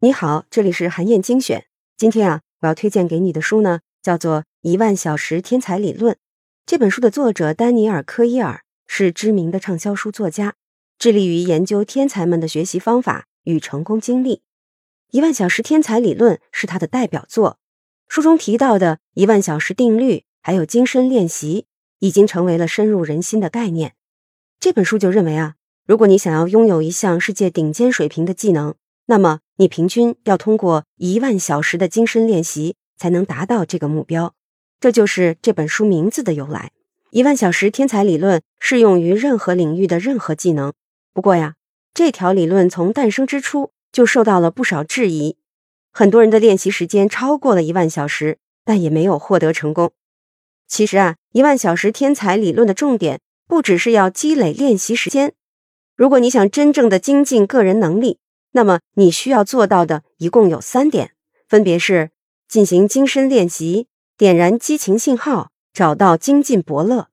[0.00, 1.66] 你好，这里是韩燕精选。
[1.96, 6.14] 今天啊，我要推荐给你的书呢，叫做《一万小时天才理论》。
[6.66, 10.54] 这本书的作者丹尼尔·科伊尔是知名的畅销书作家，
[10.98, 14.36] 致力于研究天才们的学习方法与成功经历。
[15.10, 17.60] 《一万小时天才理论》是他的代表作。
[18.08, 21.66] 书中提到的一万小时定律，还有精深练习，
[22.00, 23.94] 已经成为了深入人心的概念。
[24.58, 25.54] 这本书就认为啊，
[25.84, 28.74] 如果你想要拥有一项世界顶尖水平的技能，
[29.06, 34.34] 那么你平均要通过一万小时的精深练习才能达到这个目标。
[34.78, 36.70] 这就是这本书名字的由来。
[37.10, 40.72] 一万小时天才理论适用于任何领域的任何技能。
[41.12, 41.56] 不过呀，
[41.92, 45.36] 这条理论从诞生之初就受到了不少质疑。
[45.92, 49.92] 很多人的练习时间超过了一万小时，但也没有获得成功。
[50.68, 55.34] 其实啊，一万小时天才理论的重点不只是要积累练习时间。
[56.02, 58.18] 如果你想真正的精进个人能力，
[58.50, 61.12] 那么你需要做到的一共有三点，
[61.46, 62.10] 分别是
[62.48, 63.86] 进行精深练习、
[64.18, 67.06] 点燃激情信号、找到精进伯乐。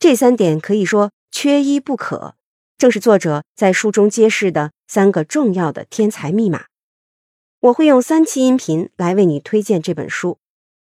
[0.00, 2.34] 这三点可以说缺一不可，
[2.76, 6.64] 正是作者在书中揭示的三个重要的天才密码。
[7.60, 10.38] 我会用三期音频来为你推荐这本书。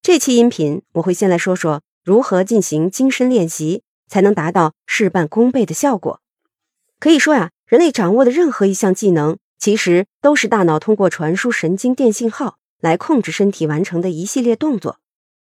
[0.00, 6.21] 这期音频我会先来说说如何进行精深练习，才能达到事半功倍的效果。
[7.02, 15.00] 可以说呀，人类掌握的任何一项技能，其实都是大脑通过传输神经电信号来控制身体完成的一系列动作。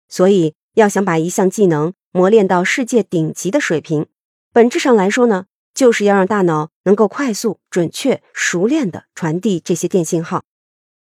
[0.07, 4.05] 所以，要想把一项技能磨练到世界顶级的水平，
[4.53, 10.43] 本质上来说呢，就是要让大脑能够快速、准确、熟练地传递这些电信号。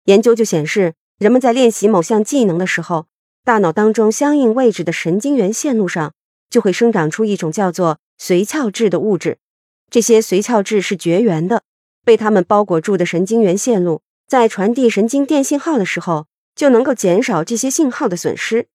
[0.06, 3.08] 研究就显示，人们在练习某项技能的时候，
[3.44, 6.14] 大脑当中相应位置的神经元线路上
[6.50, 9.40] 就会生长出一种叫做髓鞘质的物质。
[9.90, 11.64] 这些髓鞘质是绝缘的，
[12.04, 18.68] 被它们包裹住的神经元线路在传递神经电信号的时候，就能够减少这些信号的损失。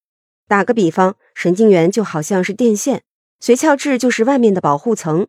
[0.48, 3.02] 打个比方，神经元就好像是电线，
[3.40, 5.26] 髓鞘质就是外面的保护层，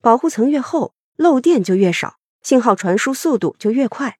[0.00, 4.18] 保护层越厚，漏电就越少，信号传输速度就越快。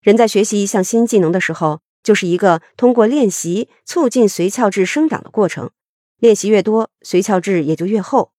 [0.00, 5.70] 人在学习一项新技能的时候，就是一个通过练习促进髓鞘质生长的过程。
[6.18, 8.32] 练习越多，髓鞘质也就越厚。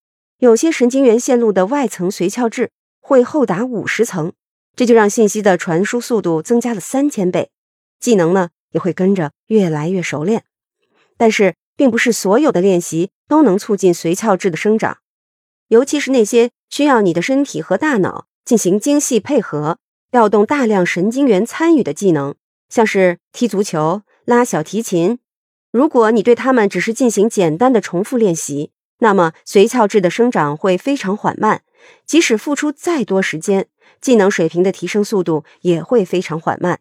[0.44, 4.34] 有些神经元线路的外层髓鞘质会厚达五十层，
[4.76, 7.50] 这就让信息的传输速度增加了三千倍，
[7.98, 10.44] 技能呢也会跟着越来越熟练。
[11.16, 14.98] 但是，并不是所有的练习都能促进髓鞘质的生长，
[15.70, 19.78] 尤其是那些需要你的身体和大脑进行精细配合。
[20.12, 22.36] 调动大量神经元参与的技能，
[22.68, 25.20] 像是踢足球、拉小提琴。
[25.72, 28.72] 如果你对他们只是进行简单的重复练习，
[29.03, 31.62] 那么髓鞘质的生长会非常缓慢。
[32.06, 33.68] 即使付出再多时间，
[34.00, 36.80] 技能水平的提升速度也会非常缓慢。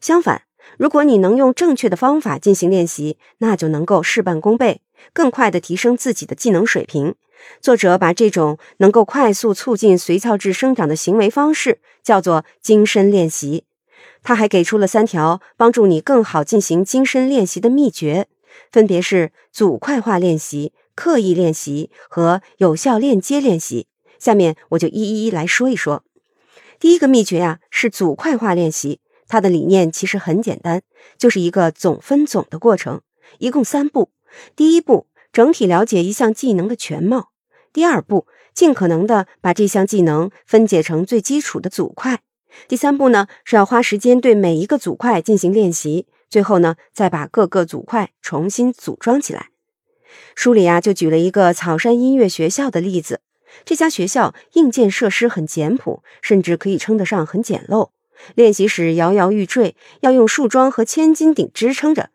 [0.00, 0.42] 相反，
[0.78, 4.80] 如果你能用正确的方法进行练习，那就能够事半功倍，
[5.12, 7.16] 更快的提升自己的技能水平。
[7.60, 13.64] 作者把这种能够快速促进髓鞘质生长的行为方式叫做精深练习。
[14.22, 18.28] 他还给出了三条帮助你更好进行精深练习的秘诀，
[18.70, 23.86] 分别是组块化练习、刻意练习和有效链接练习。
[24.18, 26.02] 下面我就一一来说一说。
[26.80, 28.98] 第一个秘诀呀是组块化练习，
[29.28, 30.82] 它的理念其实很简单，
[31.16, 33.02] 就是一个总分总的过程，
[33.38, 34.10] 一共三步。
[34.56, 35.06] 第一步。
[35.32, 37.28] 整体了解一项技能的全貌。
[37.70, 42.22] 第二步，尽可能的把这项技能分解成最基础的组块。
[42.68, 46.06] 第三步呢，是要花时间对每一个组块进行练习。
[46.30, 49.50] 最后呢，再把各个组块重新组装起来。
[50.34, 53.20] 书里啊，就举了一个草山音乐学校的例子。
[53.64, 57.90] 这家学校硬件设施很简朴，甚至可以称得上很简陋。
[58.34, 62.10] 练习室摇摇欲坠，要用树桩和千斤顶支撑着。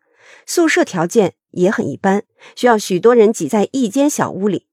[0.45, 1.33] 宿舍条件。
[1.51, 2.23] 也很一般，
[2.55, 4.67] 需要许多人挤在一间小屋里。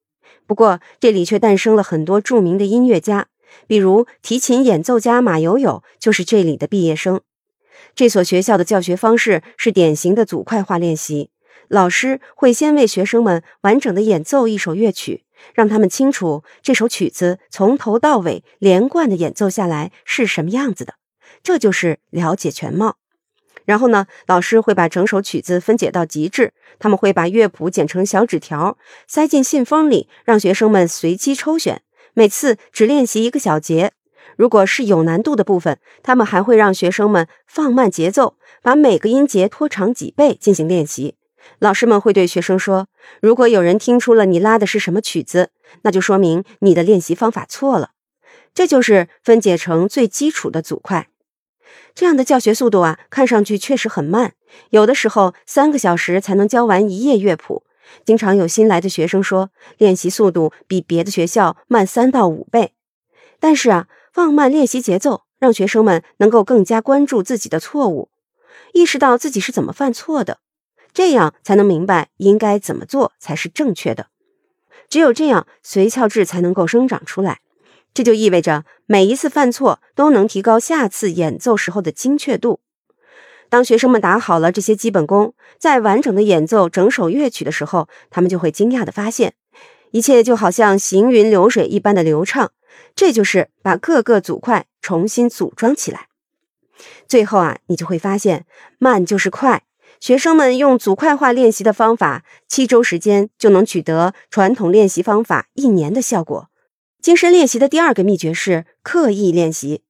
[0.46, 3.26] 不过，这里却诞生了很多著名的音乐家，
[3.66, 7.20] 比如提琴演奏家马友友就是这里的毕业生。
[7.96, 11.30] 这所学校的教学方式是典型的组块化练习，
[11.66, 15.24] 老师会先为学生们完整的演奏一首乐曲，
[15.54, 20.94] 让他们清楚这首曲子从头到尾连贯的演奏下来是什么样子的，
[21.42, 22.96] 这就是了解全貌。
[23.66, 26.54] 然后呢，老师会把整首曲子分解到极致。
[26.78, 31.82] 他们会把乐谱剪成小纸条，塞进信封里，让学生们随机抽选。
[32.14, 33.92] 每次只练习一个小节。
[34.36, 41.16] 如果是有难度的部分，他们还会让学生们放慢节奏，把每个音节拖长几倍进行练习。
[41.58, 42.88] 老师们会对学生说
[43.20, 45.50] ：“如果有人听出了你拉的是什么曲子，
[45.82, 47.90] 那就说明你的练习方法错了。”
[48.54, 51.08] 这就是分解成最基础的组块。
[51.94, 54.32] 这样的教学速度啊，看上去确实很慢，
[54.70, 57.64] 有的时候三个小时才能教完一页乐谱。
[58.04, 62.72] 经常有新来的学生说，练习速度比别的学校慢三到五倍。
[63.40, 68.10] 但是啊，放慢练习节奏，让学生们能够更加关注自己的错误，
[68.72, 70.38] 意识到自己是怎么犯错的，
[70.92, 74.08] 这样才能明白应该怎么做才是正确的。
[74.88, 77.40] 只有这样，髓鞘质才能够生长出来。
[77.94, 82.60] 这就意味着每一次犯错都能提高下次演奏时候的精确度。
[83.48, 89.34] 当学生们打好了这些基本功，在完整的演奏整首乐曲的时候，他们就会惊讶地发现，
[89.90, 92.52] 一切就好像行云流水一般的流畅。
[92.94, 96.08] 这就是把各个组块重新组装起来。
[97.06, 98.44] 最后啊，你就会发现，
[98.78, 99.64] 慢就是快。
[100.00, 106.48] 学生们用组块化练习的方法，七周时间就能取得传统练习方法一年的效果。
[107.00, 109.82] 精神练习的第二个秘诀是刻意练习。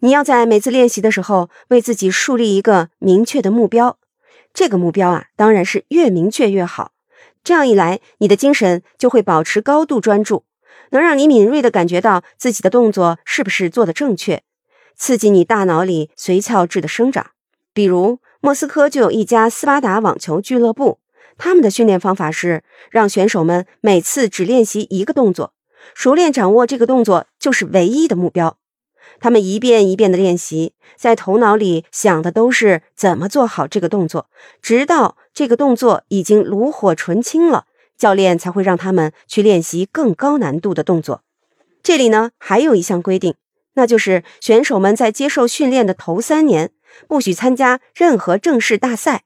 [0.00, 3.98] 你要在每次练习的时候，为自己树立一个明确的目标。
[4.52, 6.92] 这个目标啊，当然是越明确越好。
[7.42, 10.44] 这样一来，你的精神就会保持高度专注，
[10.90, 14.42] 能让你敏锐地感觉到自己的动作是不是做的正确，
[14.96, 17.30] 刺激你大脑里髓鞘质的生长。
[17.72, 21.00] 比如，莫斯科就有一家斯巴达网球俱乐部，
[21.36, 22.62] 他们的训练方法是
[22.92, 25.52] 让选手们每次只练习一个动作，
[25.96, 28.56] 熟练掌握这个动作就是唯一的目标。
[29.18, 34.28] 他们一遍一遍的练习，在头脑里想的都是怎么做好这个动作，
[34.62, 37.64] 直到这个动作已经炉火纯青了，
[37.98, 41.22] 教练才会让他们去练习更高难度的动作。
[41.82, 43.34] 这里呢，还有一项规定，
[43.74, 46.70] 那就是选手们在接受训练的头三年
[47.08, 49.24] 不许参加任何正式大赛。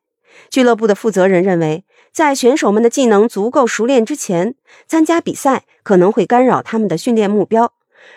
[0.49, 4.55] 俱乐部的负责人认为，在选手们的技能足够熟练之前，
[4.87, 7.75] 参加比赛可能会干扰他们的训练目标。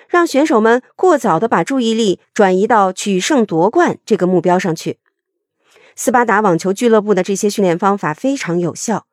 [0.08, 5.00] 让选手们过早的把注意力转移到取胜夺冠这个目标上去。
[5.96, 9.06] 斯巴达网球俱乐部的这些训练方法非常有效。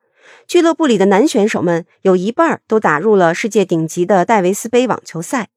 [0.47, 5.49] 俱乐部里的男选手们有一半都打入了世界顶级的戴维斯杯网球赛，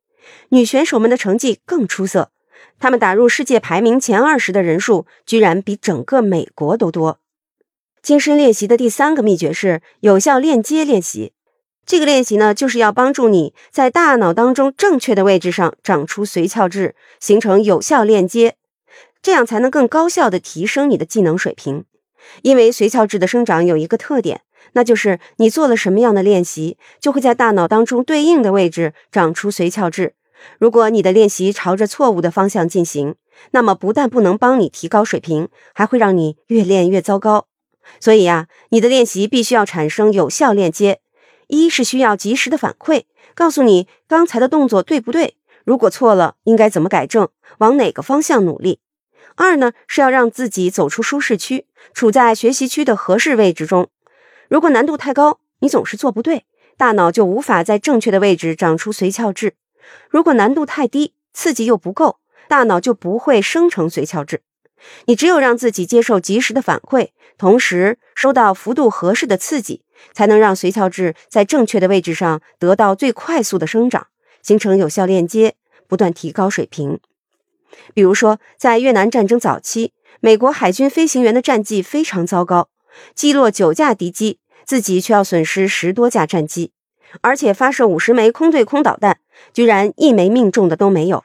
[0.49, 2.33] 女选手们的成绩更出色。
[2.79, 7.19] 他们打入世界排名前二十的人数居然比整个美国都多。
[8.03, 11.33] 精深练习的第三个秘诀是有效链接练习。
[11.87, 18.57] 这个练习呢，就是要帮助你在大脑当中正确的位置上长出髓鞘质，形成有效链接，
[19.23, 21.85] 这样才能更高效的提升你的技能水平。
[22.41, 24.41] 因为髓鞘质的生长有一个特点，
[24.73, 30.15] 那就是你做了什么样的练习，就会在大脑当中对应的位置长出髓鞘质。
[30.59, 33.15] 如果你的练习朝着错误的方向进行，
[33.51, 37.47] 那么不但不能帮你提高水平，还会让你越练越糟糕。
[38.01, 41.01] 所以呀，你的练习必须要产生有效链接。
[41.49, 43.05] 一是需要及时的反馈，
[43.35, 48.81] 告诉你刚才的动作对不对，如果错了应该怎么改正，往哪个方向努力。
[49.37, 53.89] 二呢是要让自己走出舒适区，处在学习区的合适位置中。
[54.49, 56.45] 如果难度太高，你总是做不对，
[56.77, 59.51] 大脑就无法在正确的位置长出髓鞘质；
[60.09, 64.43] 如果难度太低，刺激又不够，大脑就不会生成髓鞘质。
[65.07, 67.09] 你只有让自己接受及时的反馈，
[67.39, 69.83] 同时收到幅度合适的刺激，
[70.13, 74.09] 才能让髓鞘质在正确的位置上得到最快速的生长，
[74.43, 75.55] 形成有效链接，
[75.89, 77.01] 不断提高水平。
[77.95, 82.69] 比如说，在越南战争早期，美国海军飞行员的战绩非常糟糕，
[83.15, 86.73] 击落九架敌机，自己却要损失十多架战机，
[87.23, 89.19] 而且发射五十枚空对空导弹，
[89.53, 91.25] 居然一枚命中的都没有。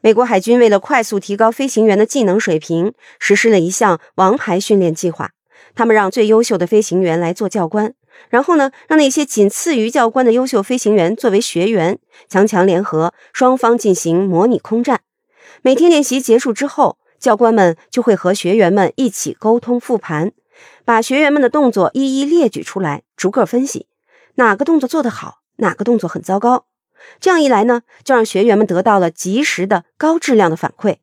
[0.00, 5.30] 美国海军为了快速提高飞行员的技能水平，实施了一项王牌训练计划。
[5.74, 7.94] 他们让最优秀的飞行员来做教官，
[8.28, 15.00] 然后呢，让那些仅次于教官的优秀飞行员作为学员，强强联合，双方进行模拟空战。
[15.62, 20.32] 每天练习结束之后，教官们就会和学员们一起沟通复盘，
[20.84, 23.86] 把学员们的动作一一列举出来，逐个分析，
[24.34, 26.66] 哪个动作做得好，哪个动作很糟糕。
[27.20, 30.96] 这样一来呢，就让学员们得到了及时的高质量的反馈。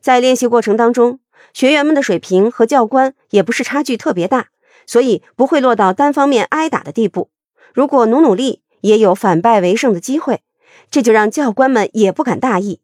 [0.00, 1.20] 在练习过程当中，
[1.52, 4.48] 学员们的水平和教官也不是差距特别大，
[4.86, 7.30] 所以不会落到单方面挨打的地步。
[7.74, 10.42] 如果努努力，也有反败为胜的机会。
[10.90, 12.80] 这就让教官们也不敢大意。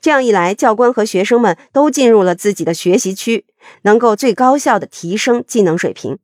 [0.00, 3.46] 这样一来，教官和学生们都进入了自己的学习区，
[3.82, 6.18] 能够最高效的提升技能水平。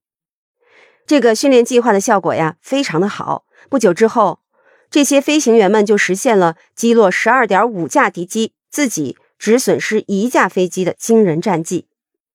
[1.07, 3.45] 这个训练计划的效果呀，非常的好。
[3.71, 4.41] 不久之后。
[4.91, 11.87] 这些飞行员们就实现了击落十二点五架敌机，自己只损失一架飞机的惊人战绩。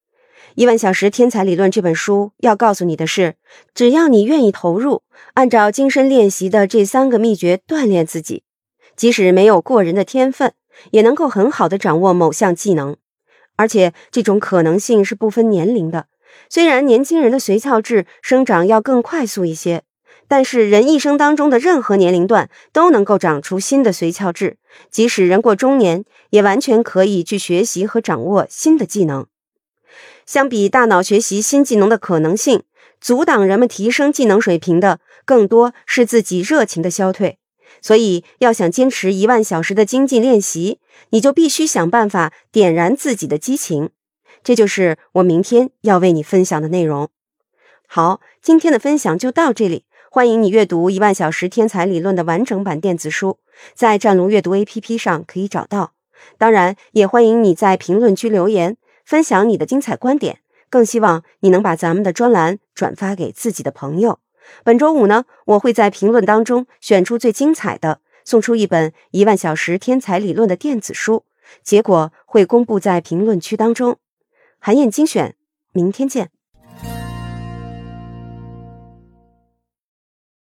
[0.56, 3.36] 《一万小时天才理论》这本书要告诉你的是，
[3.74, 5.02] 只要你愿意投入，
[5.34, 8.44] 按照精深练习的这三个秘诀锻炼自己，
[8.96, 10.54] 即使没有过人的天分，
[10.92, 12.96] 也能够很好的掌握某项技能。
[13.56, 16.06] 而且这种可能性是不分年龄的。
[16.50, 19.82] 虽然年轻人的髓鞘质生长要更快速一些，
[20.28, 24.58] 但是人一生当中的任何年龄段都能够长出新的髓鞘质，
[24.90, 29.28] 即使人过中年，也完全可以去学习和掌握新的技能。
[30.26, 32.64] 相比大脑学习新技能的可能性，
[33.00, 37.38] 阻挡人们提升技能水平的更多是自己热情的消退。
[37.82, 43.90] 所以，要想坚持一万小时的精进练习，你就必须想办法点燃自己的激情。
[44.44, 47.10] 这就是我明天要为你分享的内容。
[47.88, 49.86] 好，今天的分享就到这里。
[50.16, 53.40] 欢迎你阅读《一万小时天才理论》的完整版电子书，
[53.74, 55.94] 在战龙阅读 APP 上可以找到。
[56.38, 58.78] 当然，也欢迎你在评论区留言。
[59.04, 64.20] 分享你的精彩观点，更希望你能把咱们的专栏转发给自己的朋友。
[64.64, 71.24] 本周五呢，我会在评论当中选出最精彩的，送出一本《一万小时天才理论》的电子书，
[71.64, 73.98] 结果会公布在评论区当中。
[74.60, 75.36] 韩燕精选，
[75.72, 76.30] 明天见。